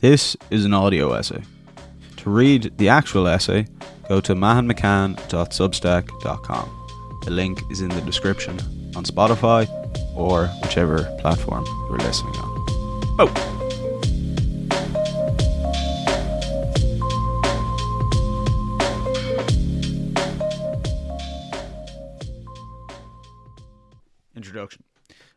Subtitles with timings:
[0.00, 1.42] This is an audio essay.
[2.16, 3.66] To read the actual essay,
[4.08, 7.20] go to mahonmccann.substack.com.
[7.24, 8.58] The link is in the description
[8.96, 9.68] on Spotify
[10.16, 12.64] or whichever platform you're listening on.
[13.18, 13.59] Oh!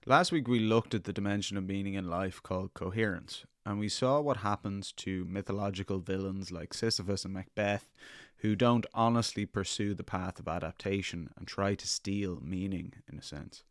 [0.06, 3.88] Last week we looked at the dimension of meaning in life called coherence, and we
[3.88, 7.90] saw what happens to mythological villains like Sisyphus and Macbeth
[8.40, 13.22] who don't honestly pursue the path of adaptation and try to steal meaning, in a
[13.22, 13.64] sense.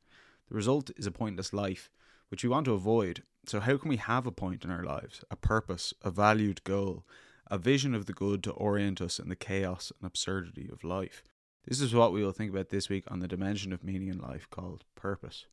[0.48, 1.90] The result is a pointless life,
[2.30, 3.24] which we want to avoid.
[3.44, 7.04] So, how can we have a point in our lives, a purpose, a valued goal,
[7.50, 11.22] a vision of the good to orient us in the chaos and absurdity of life?
[11.68, 14.18] This is what we will think about this week on the dimension of meaning in
[14.18, 15.44] life called purpose.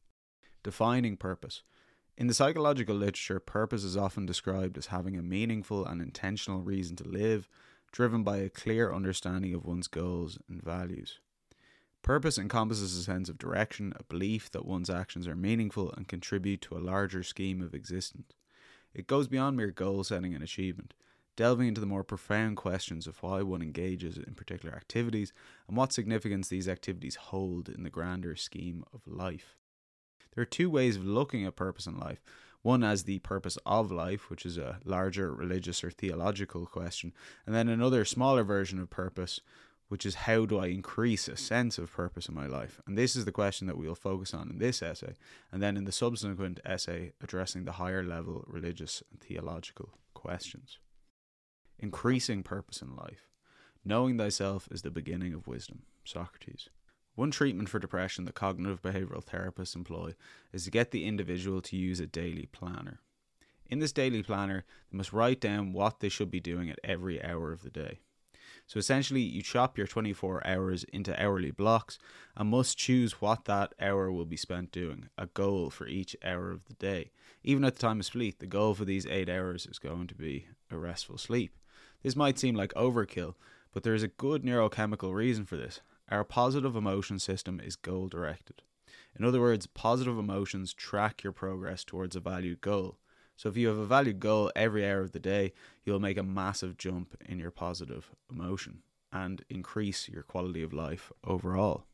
[0.62, 1.63] Defining purpose.
[2.18, 6.98] In the psychological literature, purpose is often described as having a meaningful and intentional reason
[6.98, 7.48] to live,
[7.94, 11.20] driven by a clear understanding of one's goals and values.
[12.02, 16.62] Purpose encompasses a sense of direction, a belief that one's actions are meaningful and contribute
[16.62, 18.34] to a larger scheme of existence.
[18.93, 20.93] It goes beyond mere goal setting and achievement,
[21.37, 25.32] delving into the more profound questions of why one engages in particular activities
[25.70, 29.59] and what significance these activities hold in the grander scheme of life.
[30.34, 32.22] There are two ways of looking at purpose in life.
[32.62, 37.13] One as the purpose of life, which is a larger religious or theological question,
[37.46, 39.40] and then another smaller version of purpose,
[39.88, 42.82] which is how do I increase a sense of purpose in my life?
[42.86, 45.13] And this is the question that we'll focus on in this essay,
[45.52, 50.80] and then in the subsequent essay addressing the higher level religious and theological questions.
[51.80, 53.30] Increasing purpose in life.
[53.86, 55.84] Knowing thyself is the beginning of wisdom.
[56.04, 56.70] Socrates.
[57.20, 60.13] One treatment for depression that cognitive behavioral therapists employ
[60.53, 63.01] is to get the individual to use a daily planner.
[63.70, 67.22] In this daily planner, they must write down what they should be doing at every
[67.22, 68.00] hour of the day.
[68.67, 72.00] So essentially, you chop your 24 hours into hourly blocks
[72.38, 76.52] and must choose what that hour will be spent doing, a goal for each hour
[76.52, 77.12] of the day.
[77.44, 80.16] Even at the time of sleep, the goal for these eight hours is going to
[80.16, 81.58] be a restful sleep.
[82.02, 83.35] This might seem like overkill,
[83.74, 85.81] but there is a good neurochemical reason for this.
[86.09, 88.64] Our positive emotion system is goal directed.
[89.18, 92.97] In other words, positive emotions track your progress towards a valued goal.
[93.36, 95.53] So if you have a valued goal every hour of the day,
[95.86, 98.81] you'll make a massive jump in your positive emotion
[99.12, 101.86] and increase your quality of life overall.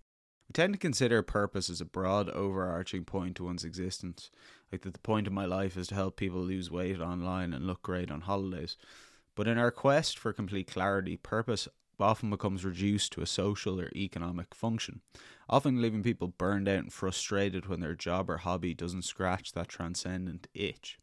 [0.48, 4.32] We tend to consider purpose as a broad, overarching point to one's existence,
[4.72, 7.68] like that the point of my life is to help people lose weight online and
[7.68, 8.78] look great on holidays.
[9.36, 11.68] But in our quest for complete clarity, purpose
[12.00, 15.02] often becomes reduced to a social or economic function,
[15.50, 19.68] often leaving people burned out and frustrated when their job or hobby doesn't scratch that
[19.68, 20.98] transcendent itch.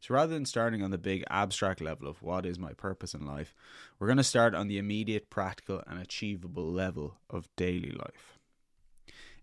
[0.00, 3.24] So rather than starting on the big abstract level of what is my purpose in
[3.24, 3.54] life,
[3.98, 8.38] we're going to start on the immediate, practical, and achievable level of daily life.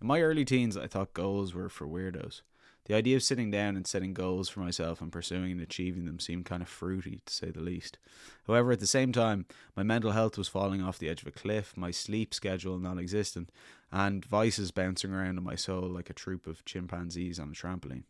[0.02, 2.42] In my early teens, I thought goals were for weirdos.
[2.90, 6.20] The idea of sitting down and setting goals for myself and pursuing and achieving them
[6.20, 8.00] seemed kind of fruity, to say the least.
[8.48, 9.46] However, at the same time,
[9.78, 12.98] my mental health was falling off the edge of a cliff, my sleep schedule non
[12.98, 13.52] existent,
[13.92, 18.06] and vices bouncing around in my soul like a troop of chimpanzees on a trampoline.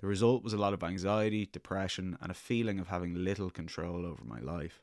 [0.00, 4.04] The result was a lot of anxiety, depression, and a feeling of having little control
[4.04, 4.82] over my life.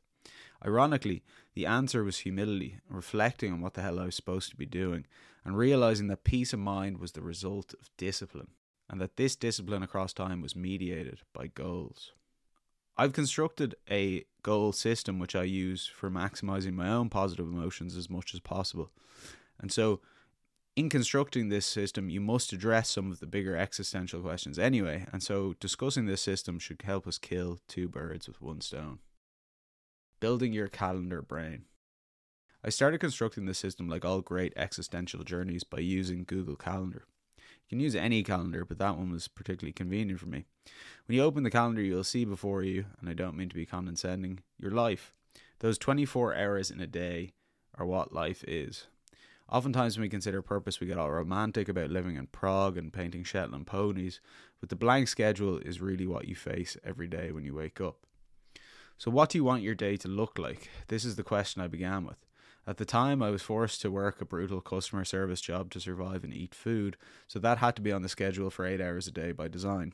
[0.65, 1.21] Ironically,
[1.53, 5.05] the answer was humility, reflecting on what the hell I was supposed to be doing,
[5.43, 8.47] and realizing that peace of mind was the result of discipline
[8.89, 12.11] and that this discipline across time was mediated by goals.
[12.97, 18.09] I've constructed a goal system which I use for maximizing my own positive emotions as
[18.09, 18.91] much as possible.
[19.59, 20.01] And so,
[20.75, 25.05] in constructing this system, you must address some of the bigger existential questions anyway.
[25.11, 28.99] And so, discussing this system should help us kill two birds with one stone.
[30.19, 31.65] Building your calendar brain.
[32.63, 37.05] I started constructing this system like all great existential journeys by using Google Calendar.
[37.65, 40.45] You can use any calendar, but that one was particularly convenient for me.
[41.07, 43.65] When you open the calendar, you'll see before you, and I don't mean to be
[43.65, 45.13] condescending, your life.
[45.59, 47.33] Those 24 hours in a day
[47.75, 48.85] are what life is.
[49.51, 53.23] Oftentimes, when we consider purpose, we get all romantic about living in Prague and painting
[53.23, 54.19] Shetland ponies,
[54.59, 57.97] but the blank schedule is really what you face every day when you wake up.
[58.97, 60.69] So, what do you want your day to look like?
[60.87, 62.17] This is the question I began with.
[62.67, 66.23] At the time, I was forced to work a brutal customer service job to survive
[66.23, 66.97] and eat food,
[67.27, 69.93] so that had to be on the schedule for eight hours a day by design.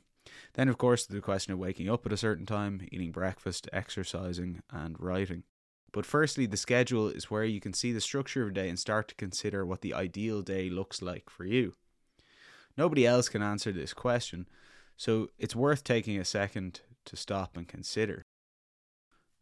[0.54, 4.62] Then, of course, the question of waking up at a certain time, eating breakfast, exercising,
[4.72, 5.44] and writing.
[5.92, 8.80] But firstly, the schedule is where you can see the structure of a day and
[8.80, 11.74] start to consider what the ideal day looks like for you.
[12.78, 14.48] Nobody else can answer this question,
[14.96, 18.24] so it's worth taking a second to stop and consider.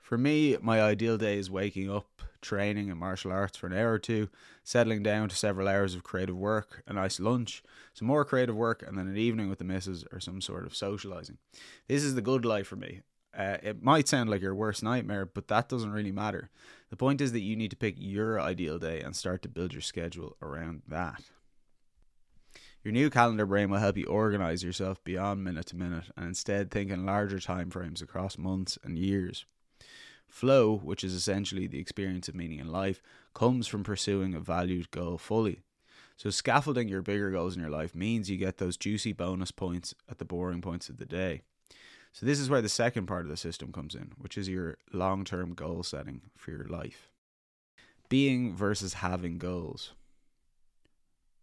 [0.10, 3.94] For me, my ideal day is waking up, training in martial arts for an hour
[3.94, 4.30] or two,
[4.64, 7.62] settling down to several hours of creative work, a nice lunch,
[7.94, 10.76] some more creative work, and then an evening with the missus or some sort of
[10.76, 11.38] socializing.
[11.88, 13.02] This is the good life for me.
[13.38, 16.50] Uh, it might sound like your worst nightmare, but that doesn't really matter.
[16.90, 19.74] The point is that you need to pick your ideal day and start to build
[19.74, 21.22] your schedule around that.
[22.84, 26.72] Your new calendar brain will help you organize yourself beyond minute to minute and instead
[26.72, 29.46] think in larger time frames across months and years.
[30.30, 33.02] Flow, which is essentially the experience of meaning in life,
[33.34, 35.62] comes from pursuing a valued goal fully.
[36.18, 39.96] So, scaffolding your bigger goals in your life means you get those juicy bonus points
[40.10, 41.42] at the boring points of the day.
[42.12, 44.78] So, this is where the second part of the system comes in, which is your
[44.92, 47.10] long term goal setting for your life.
[48.10, 49.94] Being versus having goals.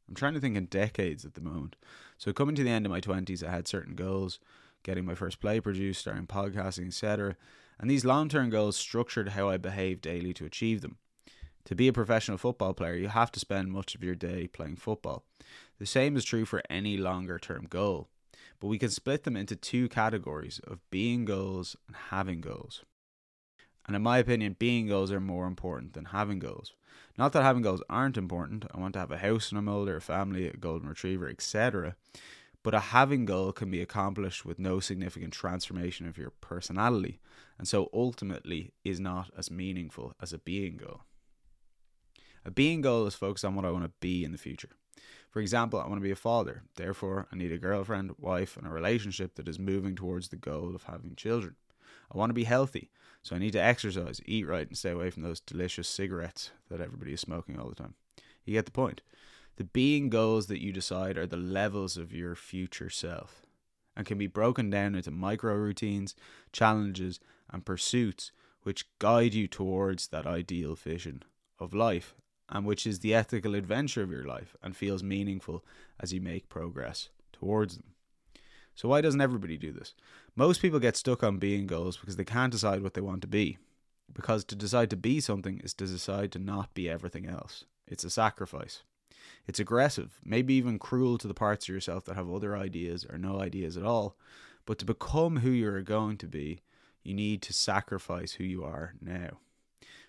[0.08, 1.76] I'm trying to think in decades at the moment.
[2.18, 4.38] So, coming to the end of my 20s, I had certain goals
[4.82, 7.36] getting my first play produced, starting podcasting, etc.
[7.78, 10.98] And these long term goals structured how I behave daily to achieve them.
[11.64, 14.76] To be a professional football player, you have to spend much of your day playing
[14.76, 15.24] football.
[15.78, 18.08] The same is true for any longer term goal
[18.60, 22.84] but we can split them into two categories of being goals and having goals.
[23.86, 26.72] And in my opinion, being goals are more important than having goals.
[27.16, 28.64] Not that having goals aren't important.
[28.74, 31.94] I want to have a house when I'm older, a family, a golden retriever, etc.
[32.66, 37.20] But a having goal can be accomplished with no significant transformation of your personality,
[37.60, 41.02] and so ultimately is not as meaningful as a being goal.
[42.44, 44.70] A being goal is focused on what I want to be in the future.
[45.30, 46.64] For example, I want to be a father.
[46.74, 50.74] Therefore, I need a girlfriend, wife, and a relationship that is moving towards the goal
[50.74, 51.54] of having children.
[52.12, 52.90] I want to be healthy,
[53.22, 56.80] so I need to exercise, eat right, and stay away from those delicious cigarettes that
[56.80, 57.94] everybody is smoking all the time.
[58.44, 59.02] You get the point.
[59.56, 63.46] The being goals that you decide are the levels of your future self
[63.96, 66.14] and can be broken down into micro routines,
[66.52, 67.18] challenges,
[67.50, 68.32] and pursuits
[68.62, 71.22] which guide you towards that ideal vision
[71.58, 72.14] of life
[72.48, 75.64] and which is the ethical adventure of your life and feels meaningful
[75.98, 77.94] as you make progress towards them.
[78.74, 79.94] So, why doesn't everybody do this?
[80.34, 83.28] Most people get stuck on being goals because they can't decide what they want to
[83.28, 83.56] be.
[84.12, 87.64] Because to decide to be something is to decide to not be everything else.
[87.86, 88.82] It's a sacrifice.
[89.46, 93.18] It's aggressive, maybe even cruel to the parts of yourself that have other ideas or
[93.18, 94.16] no ideas at all.
[94.64, 96.60] But to become who you're going to be,
[97.02, 99.38] you need to sacrifice who you are now.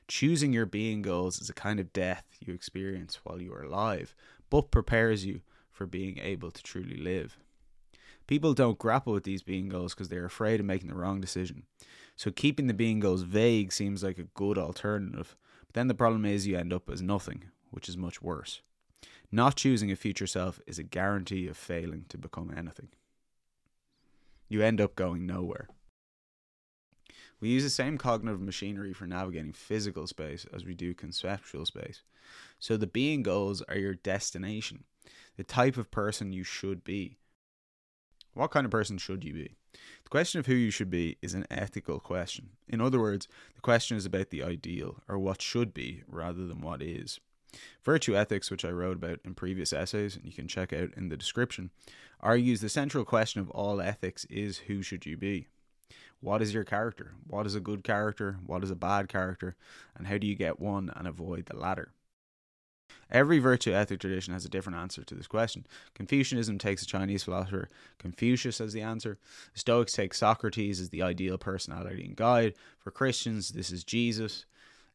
[0.07, 4.15] Choosing your being goals is a kind of death you experience while you are alive,
[4.49, 7.37] but prepares you for being able to truly live.
[8.25, 11.63] People don't grapple with these being goals because they're afraid of making the wrong decision.
[12.15, 15.37] So keeping the being goals vague seems like a good alternative.
[15.67, 18.61] But then the problem is you end up as nothing, which is much worse.
[19.31, 22.89] Not choosing a future self is a guarantee of failing to become anything.
[24.47, 25.67] You end up going nowhere.
[27.39, 32.01] We use the same cognitive machinery for navigating physical space as we do conceptual space.
[32.57, 34.85] So the being goals are your destination,
[35.35, 37.17] the type of person you should be.
[38.33, 39.51] What kind of person should you be?
[40.03, 42.51] The question of who you should be is an ethical question.
[42.67, 46.61] In other words, the question is about the ideal, or what should be, rather than
[46.61, 47.19] what is.
[47.83, 51.09] Virtue ethics, which I wrote about in previous essays, and you can check out in
[51.09, 51.71] the description,
[52.19, 55.47] argues the central question of all ethics is who should you be?
[56.19, 57.13] What is your character?
[57.27, 58.39] What is a good character?
[58.45, 59.55] What is a bad character?
[59.95, 61.91] And how do you get one and avoid the latter?
[63.09, 65.65] Every virtue ethic tradition has a different answer to this question.
[65.93, 67.69] Confucianism takes a Chinese philosopher
[67.99, 69.17] Confucius as the answer.
[69.53, 72.55] The Stoics take Socrates as the ideal personality and guide.
[72.79, 74.45] For Christians, this is Jesus.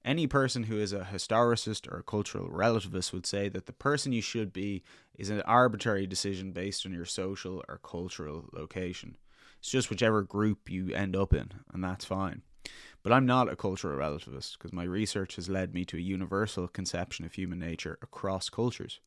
[0.04, 4.12] Any person who is a historicist or a cultural relativist would say that the person
[4.12, 4.82] you should be
[5.16, 9.16] is an arbitrary decision based on your social or cultural location.
[9.60, 12.42] It's just whichever group you end up in, and that's fine.
[13.04, 16.66] But I'm not a cultural relativist because my research has led me to a universal
[16.66, 18.98] conception of human nature across cultures.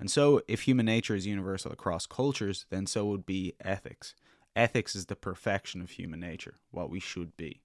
[0.00, 4.16] And so, if human nature is universal across cultures, then so would be ethics.
[4.56, 7.62] Ethics is the perfection of human nature, what we should be.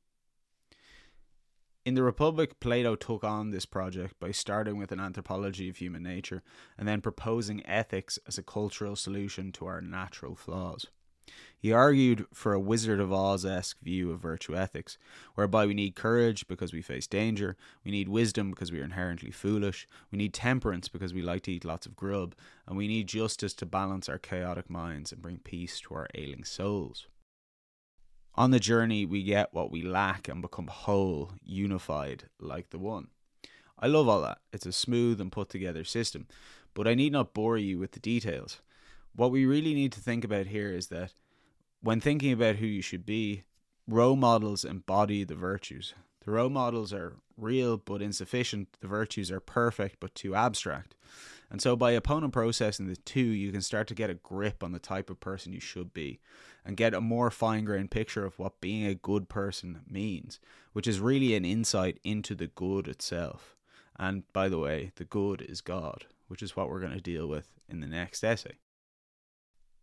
[1.88, 6.03] In the Republic, Plato took on this project by starting with an anthropology of human
[6.03, 6.44] nature
[6.77, 10.88] and then proposing ethics as a cultural solution to our natural flaws.
[11.58, 14.98] He argued for a Wizard of Oz esque view of virtue ethics,
[15.36, 19.32] whereby we need courage because we face danger, we need wisdom because we are inherently
[19.32, 22.36] foolish, we need temperance because we like to eat lots of grub,
[22.67, 26.44] and we need justice to balance our chaotic minds and bring peace to our ailing
[26.44, 27.08] souls.
[28.38, 33.08] On the journey, we get what we lack and become whole, unified, like the One.
[33.79, 34.38] I love all that.
[34.53, 36.27] It's a smooth and put together system,
[36.75, 38.62] but I need not bore you with the details.
[39.15, 41.13] What we really need to think about here is that
[41.82, 43.44] when thinking about who you should be,
[43.88, 45.96] role models embody the virtues.
[46.24, 48.77] The role models are real but insufficient.
[48.82, 50.94] The virtues are perfect but too abstract.
[51.50, 54.74] And so, by opponent processing the two, you can start to get a grip on
[54.74, 56.20] the type of person you should be
[56.66, 60.39] and get a more fine grained picture of what being a good person means,
[60.74, 63.56] which is really an insight into the good itself.
[63.98, 67.27] And by the way, the good is God, which is what we're going to deal
[67.27, 68.58] with in the next essay.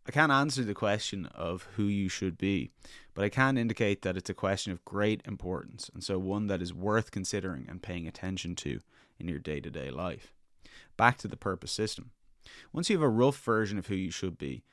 [0.07, 2.69] I can't answer the question of who you should be,
[3.15, 6.61] but I can indicate that it's a question of great importance, and so one that
[6.61, 8.81] is worth considering and paying attention to
[9.19, 10.31] in your day to day life.
[10.97, 12.11] Back to the purpose system.
[12.71, 14.63] Once you have a rough version of who you should be,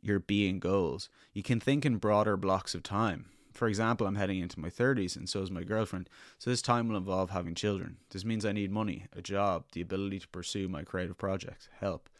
[0.00, 3.26] your being goals, you can think in broader blocks of time.
[3.52, 6.88] For example, I'm heading into my 30s, and so is my girlfriend, so this time
[6.88, 7.96] will involve having children.
[8.10, 12.10] This means I need money, a job, the ability to pursue my creative projects, help.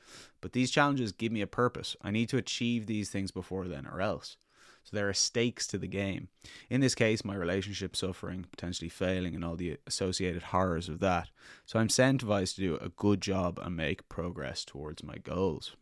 [0.40, 1.94] But these challenges give me a purpose.
[2.00, 4.38] I need to achieve these things before then, or else.
[4.86, 6.28] So there are stakes to the game.
[6.70, 11.28] In this case, my relationship suffering, potentially failing, and all the associated horrors of that.
[11.64, 15.74] So I'm incentivized to do a good job and make progress towards my goals.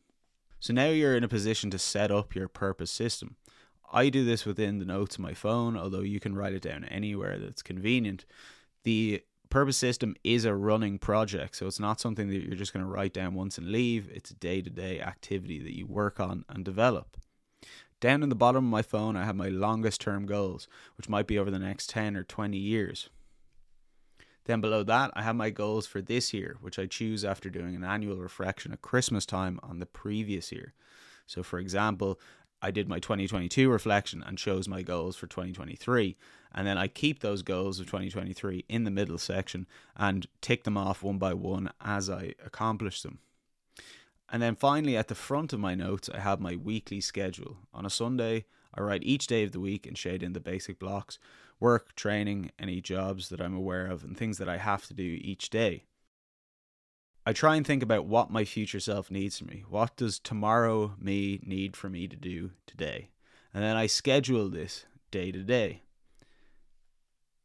[0.58, 3.36] So now you're in a position to set up your purpose system.
[3.92, 6.84] I do this within the notes of my phone, although you can write it down
[6.84, 8.24] anywhere that's convenient.
[8.84, 12.86] The purpose system is a running project, so it's not something that you're just going
[12.86, 14.08] to write down once and leave.
[14.14, 17.18] It's a day to day activity that you work on and develop.
[18.00, 21.26] Down in the bottom of my phone, I have my longest term goals, which might
[21.26, 23.08] be over the next 10 or 20 years.
[24.44, 27.74] Then below that, I have my goals for this year, which I choose after doing
[27.74, 30.74] an annual reflection at Christmas time on the previous year.
[31.26, 32.20] So, for example,
[32.60, 36.16] I did my 2022 reflection and chose my goals for 2023.
[36.54, 39.66] And then I keep those goals of 2023 in the middle section
[39.96, 43.18] and tick them off one by one as I accomplish them.
[44.30, 47.58] And then finally, at the front of my notes, I have my weekly schedule.
[47.72, 50.78] On a Sunday, I write each day of the week and shade in the basic
[50.78, 51.18] blocks
[51.60, 55.18] work, training, any jobs that I'm aware of, and things that I have to do
[55.22, 55.84] each day.
[57.24, 59.64] I try and think about what my future self needs from me.
[59.68, 63.08] What does tomorrow me need for me to do today?
[63.54, 65.82] And then I schedule this day to day.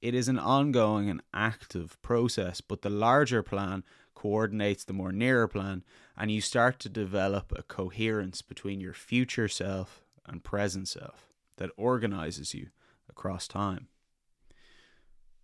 [0.02, 3.84] It is an ongoing and active process, but the larger plan
[4.20, 5.82] coordinates the more nearer plan,
[6.18, 11.70] and you start to develop a coherence between your future self and present self that
[11.78, 12.68] organizes you
[13.10, 13.88] across time.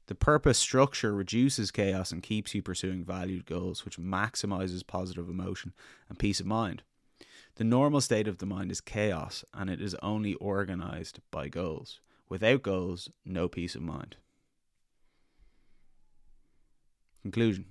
[0.08, 5.74] The purpose structure reduces chaos and keeps you pursuing valued goals, which maximizes positive emotion
[6.10, 6.84] and peace of mind.
[7.56, 12.02] The normal state of the mind is chaos, and it is only organized by goals.
[12.28, 14.18] Without goals, no peace of mind.
[17.22, 17.68] Conclusion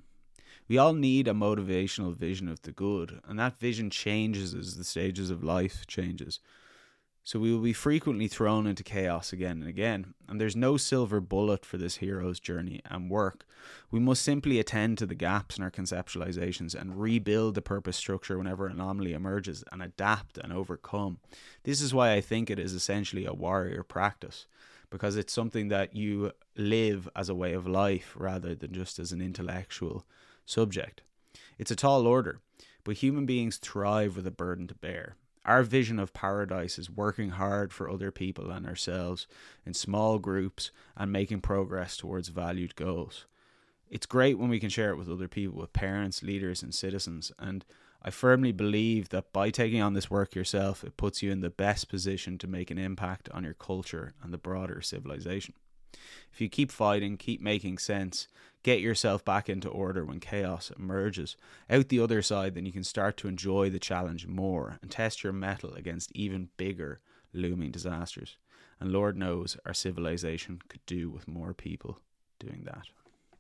[0.68, 4.85] we all need a motivational vision of the good, and that vision changes as the
[4.85, 6.40] stages of life changes.
[7.26, 11.21] So we will be frequently thrown into chaos again and again, and there's no silver
[11.21, 13.47] bullet for this hero's journey and work.
[13.90, 18.37] We must simply attend to the gaps in our conceptualizations and rebuild the purpose structure
[18.37, 21.18] whenever anomaly emerges and adapt and overcome.
[21.62, 24.47] This is why I think it is essentially a warrior practice
[24.90, 29.12] because it's something that you live as a way of life rather than just as
[29.12, 30.04] an intellectual
[30.44, 31.02] subject.
[31.58, 32.40] It's a tall order,
[32.84, 35.16] but human beings thrive with a burden to bear.
[35.44, 39.26] Our vision of paradise is working hard for other people and ourselves
[39.66, 43.26] in small groups and making progress towards valued goals.
[43.90, 47.30] It's great when we can share it with other people, with parents, leaders, and citizens.
[47.38, 47.64] And
[48.02, 51.50] I firmly believe that by taking on this work yourself, it puts you in the
[51.50, 55.54] best position to make an impact on your culture and the broader civilization.
[56.32, 58.28] If you keep fighting, keep making sense,
[58.64, 61.37] get yourself back into order when chaos emerges
[61.71, 65.23] out the other side, then you can start to enjoy the challenge more and test
[65.23, 67.00] your mettle against even bigger
[67.33, 68.37] looming disasters.
[68.80, 72.00] And Lord knows our civilization could do with more people
[72.40, 72.88] doing that.